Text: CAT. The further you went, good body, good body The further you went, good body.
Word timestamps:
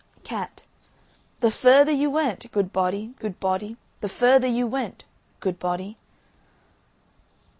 CAT. 0.23 0.63
The 1.41 1.51
further 1.51 1.91
you 1.91 2.09
went, 2.09 2.51
good 2.51 2.73
body, 2.73 3.13
good 3.19 3.39
body 3.39 3.77
The 3.99 4.09
further 4.09 4.47
you 4.47 4.65
went, 4.65 5.03
good 5.39 5.59
body. 5.59 5.95